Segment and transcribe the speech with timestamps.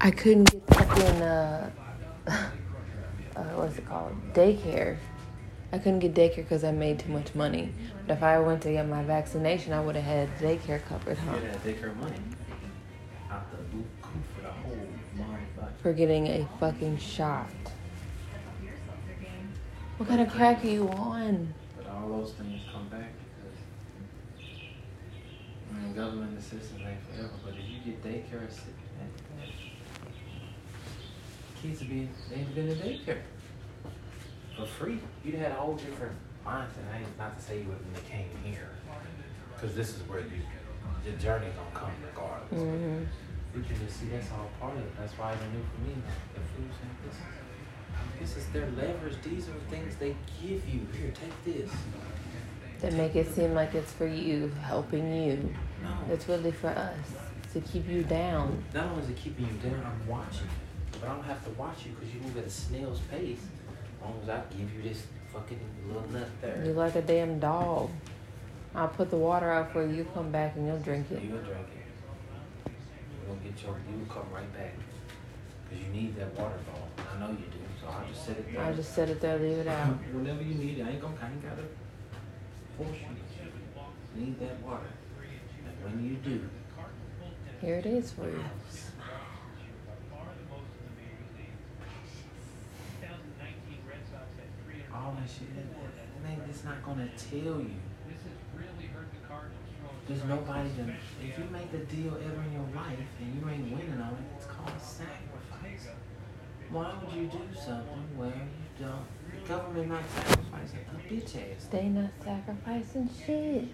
[0.00, 1.70] I couldn't get fucking uh,
[2.26, 2.50] uh
[3.54, 4.96] what's it called daycare.
[5.72, 7.72] I couldn't get daycare because I made too much money.
[8.06, 11.38] But if I went to get my vaccination, I would have had daycare covered, huh?
[11.38, 12.16] That daycare money
[13.30, 13.86] out the boot
[14.34, 15.80] for the whole month.
[15.82, 17.50] For getting a fucking shot.
[19.98, 21.54] What kind of crack are you on?
[21.76, 23.12] But all those things come back
[25.80, 27.30] mean, government assistance ain't forever.
[27.44, 28.48] But if you get daycare,
[31.60, 33.20] kids would be they've been in daycare
[34.56, 34.98] for free.
[35.24, 36.86] You'd had a whole different mindset.
[36.92, 38.70] I ain't not to say you wouldn't have came here,
[39.54, 40.42] because this is where you
[41.04, 42.60] the journey gonna come regardless.
[42.60, 43.04] Mm-hmm.
[43.56, 44.92] You can just see that's all part of it.
[44.98, 45.94] That's why I knew for me
[46.34, 46.70] the food.
[47.04, 47.20] This is
[48.20, 49.16] this is their leverage.
[49.22, 50.86] These are things they give you.
[50.92, 51.70] Here, take this.
[52.80, 55.54] They make it seem like it's for you, helping you.
[55.82, 55.90] No.
[56.12, 56.96] It's really for us
[57.52, 58.62] to keep you down.
[58.72, 60.98] Not only is it keeping you down, I'm watching you.
[60.98, 63.38] But I don't have to watch you because you move at a snail's pace.
[63.38, 66.62] As long as I give you this fucking little nut there.
[66.64, 67.90] You're like a damn dog.
[68.74, 69.94] I'll put the water out for you.
[69.96, 71.22] You come back and you'll drink it.
[71.22, 72.72] You'll drink it.
[73.26, 74.74] You'll get your, you'll come right back.
[75.68, 76.88] Because you need that water ball.
[76.98, 77.58] I know you do.
[77.80, 78.62] So I'll just set it there.
[78.62, 79.88] I'll just set it there, leave it out.
[80.12, 81.62] Whenever you need it, I ain't gonna, I ain't gotta
[82.84, 84.20] force you.
[84.20, 84.88] You need that water.
[85.66, 86.48] And when you do,
[87.60, 88.44] Here it is for you.
[94.92, 97.76] all that shit, it, it ain't, it's not gonna tell you.
[100.08, 100.82] There's nobody to,
[101.24, 104.26] if you make the deal ever in your life and you ain't winning on it,
[104.36, 105.86] it's called sacrifice.
[106.70, 109.04] Why would you do something where you don't,
[109.42, 111.66] the government not sacrificing a bitch ass?
[111.70, 113.68] They not sacrificing shit.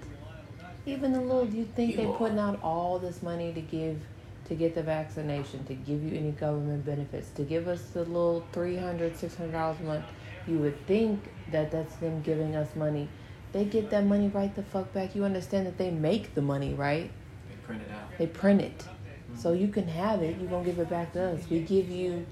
[0.87, 2.15] Even the little, you think You they are.
[2.15, 4.01] putting out all this money to give,
[4.49, 8.45] to get the vaccination, to give you any government benefits, to give us the little
[8.53, 10.05] $300, $600 a month.
[10.47, 11.21] You would think
[11.51, 13.09] that that's them giving us money.
[13.53, 15.15] They get that money right the fuck back.
[15.15, 17.11] You understand that they make the money, right?
[17.49, 18.19] They print it out.
[18.19, 18.79] They print it.
[18.79, 19.37] Mm-hmm.
[19.41, 20.39] So you can have it.
[20.39, 21.51] You're going to give it back to us.
[21.51, 22.25] We give you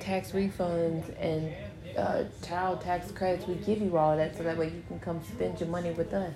[0.00, 1.52] tax refunds and
[1.96, 3.46] uh, child tax credits.
[3.46, 6.12] We give you all that so that way you can come spend your money with
[6.14, 6.34] us.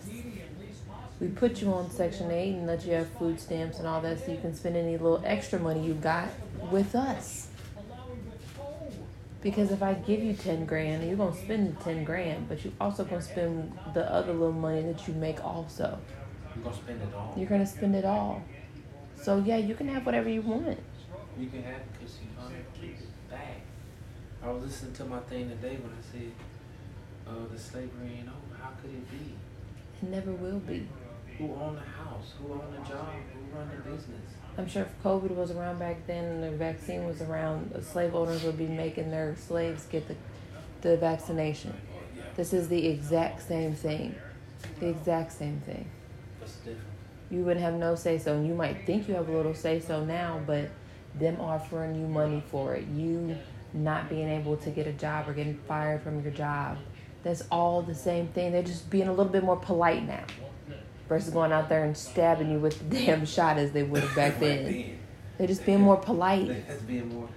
[1.21, 4.25] We put you on Section 8 and let you have food stamps and all that
[4.25, 6.29] so you can spend any little extra money you got
[6.71, 7.49] with us.
[9.41, 12.65] Because if I give you 10 grand, you're going to spend the 10 grand, but
[12.65, 15.99] you also going to spend the other little money that you make also.
[16.55, 17.35] You're gonna spend it all.
[17.37, 18.43] You're going to spend it all.
[19.21, 20.79] So yeah, you can have whatever you want.
[21.39, 23.61] You can have it because you gonna keep it back.
[24.43, 26.33] I was listening to my thing today when I said,
[27.27, 28.63] uh, the slavery ain't over.
[28.63, 29.35] How could it be?
[30.03, 30.87] It never will be.
[31.39, 32.35] Who owned the house?
[32.39, 33.09] Who owned the job?
[33.33, 34.21] Who run the business?
[34.59, 38.15] I'm sure if COVID was around back then and the vaccine was around, the slave
[38.15, 40.17] owners would be making their slaves get the,
[40.83, 41.75] the vaccination.
[42.37, 44.15] This is the exact same thing.
[44.79, 45.89] The exact same thing.
[46.39, 46.89] What's the difference?
[47.31, 48.35] You would have no say so.
[48.35, 50.69] And you might think you have a little say so now, but
[51.19, 53.37] them offering you money for it, you
[53.75, 56.79] not being able to get a job or getting fired from your job,
[57.23, 58.53] that's all the same thing.
[58.53, 60.25] They're just being a little bit more polite now
[61.09, 64.17] versus going out there and stabbing you with the damn shot as they would have
[64.17, 64.99] back then.
[65.39, 66.49] They're just being more polite.
[66.91, 67.29] More.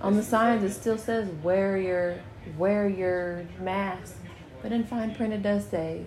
[0.00, 2.20] On the signs, it still says wear your
[2.56, 4.16] wear your mask,
[4.62, 6.06] but in fine print it does say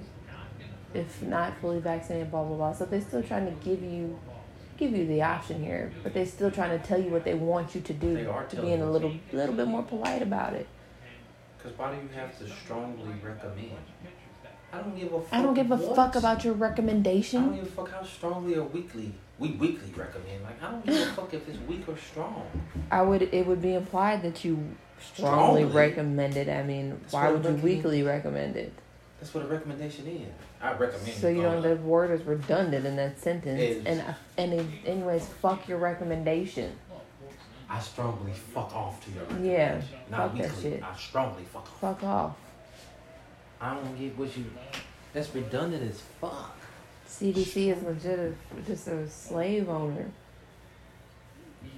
[0.94, 2.74] if not fully vaccinated, blah blah blah.
[2.74, 4.20] So they're still trying to give you
[4.84, 7.74] give you the option here, but they're still trying to tell you what they want
[7.76, 10.68] you to do They are being a little little bit more polite about it.
[11.58, 13.72] Because why do you have to strongly recommend?
[14.74, 15.34] I don't give a fuck.
[15.34, 15.96] I don't give a what.
[15.96, 17.44] fuck about your recommendation.
[17.44, 20.44] I don't give a fuck how strongly or weakly we weakly recommend.
[20.44, 22.44] Like I don't give a fuck if it's weak or strong.
[22.92, 24.56] I would it would be implied that you
[25.00, 25.66] strongly, Strongly?
[25.66, 26.50] recommend it.
[26.50, 28.74] I mean, That's why would you recommend- weakly recommend it?
[29.24, 30.34] That's what a recommendation is.
[30.62, 31.14] I recommend.
[31.14, 31.64] So you go know up.
[31.64, 33.86] the word is redundant in that sentence, Is.
[33.86, 36.76] and uh, and it, anyways, fuck your recommendation.
[37.70, 39.88] I strongly fuck off to your recommendation.
[39.94, 40.18] Yeah.
[40.18, 40.84] Not fuck that shit.
[40.84, 41.80] I strongly fuck off.
[41.80, 42.36] Fuck off.
[43.62, 44.44] I don't get what you.
[45.14, 46.58] That's redundant as fuck.
[47.08, 48.34] CDC is legit a,
[48.68, 50.12] just a slave owner.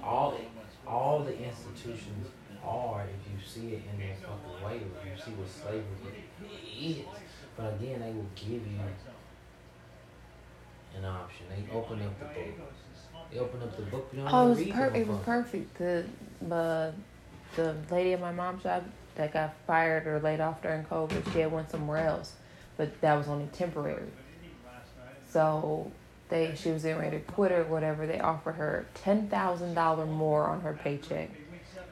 [0.02, 0.36] All
[0.84, 2.26] all the institutions
[2.64, 6.24] are if you see it in that fucking way, if you see what slavery
[6.76, 7.25] is.
[7.56, 8.80] But again, they will give you
[10.96, 11.46] an option.
[11.48, 12.72] They open up the book.
[13.32, 14.08] They open up the book.
[14.12, 15.78] You don't Oh, it was read per- it was perfect.
[15.78, 16.04] The
[16.50, 16.92] uh,
[17.56, 21.40] the lady at my mom's job that got fired or laid off during COVID, she
[21.40, 22.34] had went somewhere else,
[22.76, 24.08] but that was only temporary.
[25.30, 25.90] So
[26.28, 28.06] they she was getting ready to quit or whatever.
[28.06, 31.30] They offered her ten thousand dollar more on her paycheck,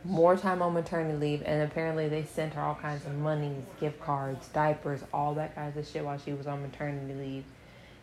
[0.05, 4.01] more time on maternity leave, and apparently they sent her all kinds of monies, gift
[4.01, 7.45] cards, diapers, all that kinds of shit while she was on maternity leave,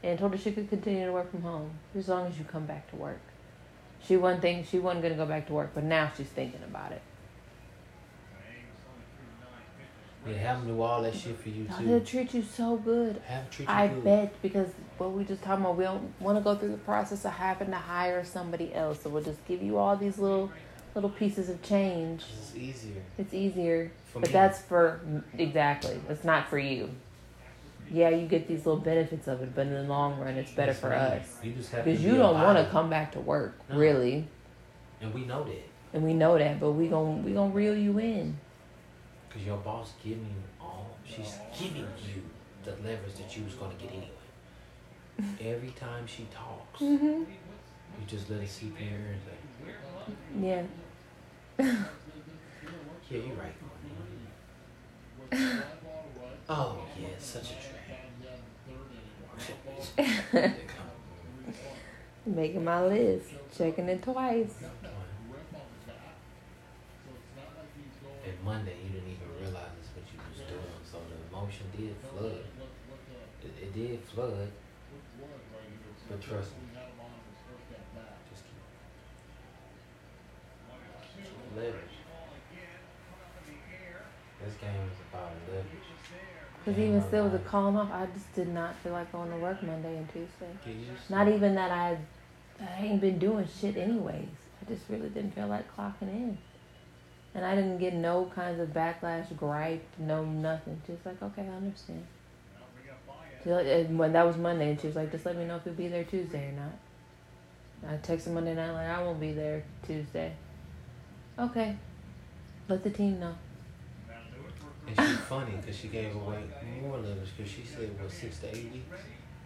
[0.04, 2.66] and told her she could continue to work from home as long as you come
[2.66, 3.22] back to work.
[4.04, 6.92] She wasn't thinking she wasn't gonna go back to work, but now she's thinking about
[6.92, 7.02] it.
[10.28, 11.86] Yeah, have them do all that shit for you too.
[11.86, 13.20] They'll treat you so good.
[13.26, 14.04] Have treat you I good.
[14.04, 14.68] bet because
[15.00, 17.72] what we just talking about, we don't want to go through the process of having
[17.72, 19.02] to hire somebody else.
[19.02, 20.52] So we'll just give you all these little
[20.96, 22.24] little pieces of change.
[22.32, 23.02] It's easier.
[23.18, 24.34] It's easier, For but me.
[24.34, 25.02] that's for
[25.38, 26.00] exactly.
[26.10, 26.90] It's not for you.
[27.92, 30.72] Yeah, you get these little benefits of it, but in the long run, it's better
[30.72, 30.96] It's for me.
[30.96, 33.78] us You just have because you don't want to come back to work, No.
[33.78, 34.28] really,
[35.02, 35.64] And we know that.
[35.94, 36.60] and we know that.
[36.60, 38.38] But we gon' we gonna reel you in.
[39.28, 42.22] Because your boss giving you all, she's giving you
[42.64, 44.08] the leverage that you was going to get anyway.
[45.56, 47.06] Every time she talks, Mm-hmm.
[47.06, 50.64] you just let it seep in here and say, Yeah.
[51.60, 51.76] Yeah,
[53.10, 53.56] you're right.
[56.50, 57.56] Oh, yeah, it's such a
[59.98, 60.54] drag.
[62.26, 64.54] Making my list, checking it twice.
[68.26, 70.82] And Monday, you didn't even realize what you was doing.
[70.90, 72.44] So the emotion did flood.
[73.44, 74.52] It, it did flood.
[76.10, 76.68] But trust me.
[78.30, 78.62] Just keep
[81.56, 81.98] leverage.
[84.44, 85.66] This game is about leverage.
[86.64, 89.38] Because even still, with the calling off, I just did not feel like going to
[89.38, 90.52] work Monday and Tuesday.
[90.64, 91.98] Get used to Not even that I,
[92.62, 94.28] I ain't been doing shit anyways.
[94.62, 96.38] I just really didn't feel like clocking in.
[97.34, 100.80] And I didn't get no kinds of backlash, gripe, no nothing.
[100.86, 102.06] Just like, okay, I understand.
[103.44, 105.74] And when that was Monday, and she was like, just let me know if you'll
[105.74, 107.92] be there Tuesday or not.
[107.92, 110.34] I texted Monday night, like, I won't be there Tuesday.
[111.42, 111.76] Okay.
[112.68, 113.36] Let the team know.
[114.88, 116.44] And she's funny because she gave away
[116.82, 119.02] more letters because she said, what, six to eight weeks?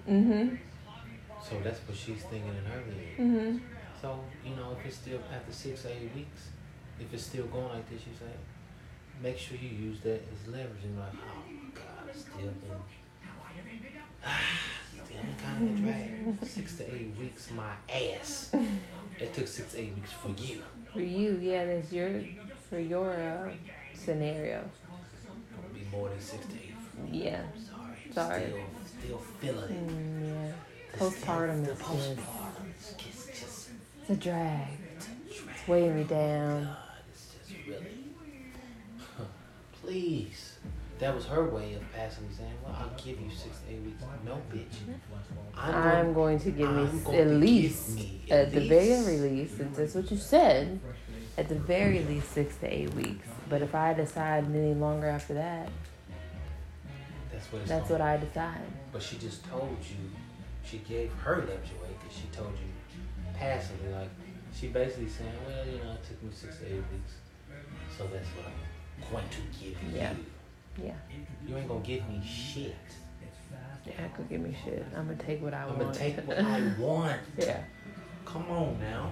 [0.09, 0.55] Mm hmm.
[1.41, 3.17] So that's what she's thinking in her head.
[3.17, 3.57] Mm hmm.
[4.01, 6.49] So, you know, if it's still after six to eight weeks,
[6.99, 8.33] if it's still going like this, you say,
[9.23, 12.81] make sure you use that as leverage and like, oh my God, it's still been,
[15.43, 16.45] kind of a drag.
[16.47, 18.51] Six to eight weeks, my ass.
[19.19, 20.61] It took six to eight weeks for you.
[20.93, 22.21] For you, yeah, that's your,
[22.69, 23.51] for your uh,
[23.93, 24.69] scenario.
[25.51, 26.73] It'll be more than six to eight.
[27.11, 27.41] Yeah.
[28.13, 28.13] Sorry.
[28.13, 28.41] Sorry.
[28.43, 28.59] Still,
[28.99, 29.87] still feeling it.
[29.87, 30.51] Mm, yeah.
[30.93, 33.69] The Postpartum still- is just, postpartum is just, just
[34.01, 34.67] it's a drag.
[34.67, 34.69] drag.
[35.29, 36.63] It's weighing me down.
[36.65, 36.77] God,
[37.11, 37.87] it's just really.
[39.81, 40.54] Please.
[40.99, 44.01] That was her way of passively saying, "Well, I'll give you six to eight weeks."
[44.25, 44.97] No, bitch.
[45.57, 49.21] I'm going to give me I'm s- at least, me at at the very least-
[49.23, 50.79] least, since that's what you said,
[51.37, 53.27] at the very least six to eight weeks.
[53.49, 55.69] But if I decide any longer after that,
[57.31, 58.61] That's what it's that's what I decide.
[58.93, 59.97] But she just told you,
[60.63, 62.69] she gave her leverage away because she told you
[63.37, 64.09] passively, like,
[64.57, 67.15] she basically saying, well, you know, it took me six to eight weeks.
[67.97, 70.11] So that's what I'm going to give Yeah.
[70.13, 70.25] you.
[70.83, 70.93] Yeah.
[71.47, 72.75] You ain't gonna give me shit.
[73.85, 74.83] Yeah, I could give me shit.
[74.95, 75.77] I'm gonna take what I want.
[75.77, 77.19] I'm gonna take what I want.
[77.37, 77.61] yeah.
[78.25, 79.11] Come on now.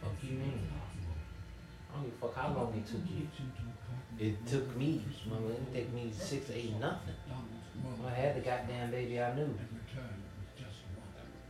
[0.00, 0.68] What you mean?
[1.92, 3.28] I don't give a fuck how long it took you.
[4.18, 7.14] It took me, mama, it didn't take me six eight nothing.
[7.82, 9.54] When I had the goddamn baby, I knew.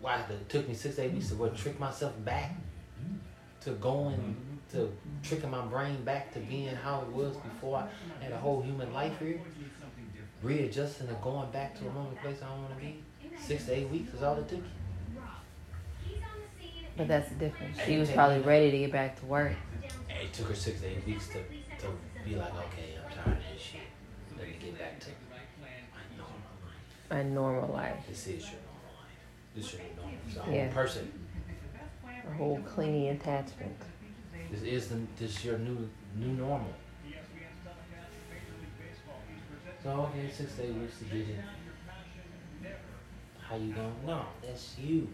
[0.00, 2.54] Why it took me six to eight weeks to what, trick myself back
[3.62, 4.36] to going
[4.72, 8.62] to tricking my brain back to being how it was before I had a whole
[8.62, 9.40] human life here.
[10.42, 13.02] Readjusting and going back to a moment place I don't want to be.
[13.40, 14.60] Six to eight weeks is all it took.
[16.96, 17.78] But that's the difference.
[17.84, 19.52] She was probably ready to get back to work.
[20.08, 21.86] It took her six to eight weeks to, to
[22.24, 23.80] be like, okay, I'm tired of this shit.
[24.36, 25.06] Let me get back to
[25.60, 26.34] my normal
[26.64, 27.10] life.
[27.10, 28.04] A normal life.
[28.08, 29.54] This is your normal life.
[29.54, 30.14] This is your normal.
[30.26, 30.72] It's a Yeah.
[30.72, 31.12] person.
[32.28, 33.76] A whole clingy attachment.
[34.50, 36.72] This is the, this your new new normal.
[39.82, 41.40] So okay, six eight weeks to get it.
[43.40, 43.94] How you going?
[44.06, 45.08] No, that's you.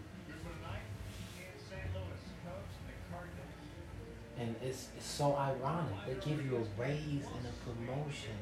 [4.37, 5.95] And it's, it's so ironic.
[6.05, 8.35] They give you a raise and a promotion.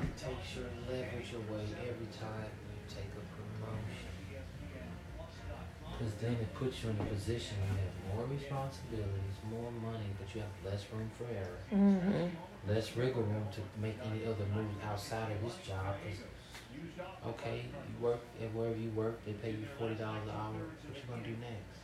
[0.00, 4.07] It takes your leverage away every time you take a promotion.
[5.98, 10.06] Because then it puts you in a position where you have more responsibilities, more money,
[10.18, 12.70] but you have less room for error, Mm-hmm.
[12.72, 15.96] less wiggle room to make any other moves outside of this job.
[17.26, 20.52] okay, you work at wherever you work, they pay you forty dollars an hour.
[20.86, 21.78] What you gonna do next?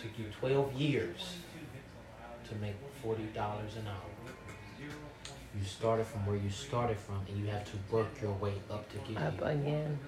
[0.00, 1.36] took you twelve years
[2.48, 4.10] to make forty dollars an hour.
[5.56, 8.90] You started from where you started from, and you have to work your way up
[8.90, 9.48] to get Up here.
[9.48, 9.98] again.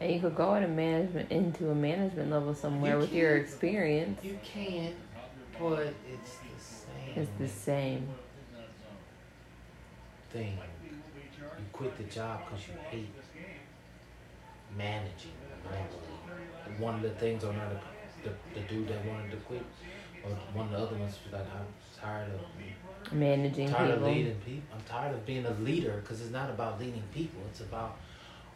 [0.00, 3.36] And you could go at a management into a management level somewhere You with your
[3.36, 4.22] experience.
[4.22, 4.94] You can,
[5.58, 8.08] but it's the same It's the same.
[10.30, 10.58] thing.
[10.84, 13.08] You quit the job because you hate
[14.76, 15.32] managing.
[16.78, 19.64] One of the things on the, the the dude that wanted to quit,
[20.24, 21.66] or one of the other ones was like, I'm
[22.00, 24.62] tired of Managing tired of leading people.
[24.74, 27.40] I'm tired of being a leader because it's not about leading people.
[27.50, 27.96] It's about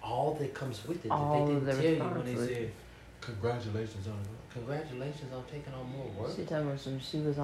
[0.02, 2.72] all that comes with it All that they the didn't tell you when they said,
[3.20, 4.18] "Congratulations on
[4.52, 7.38] congratulations on taking on more work." She told me some she was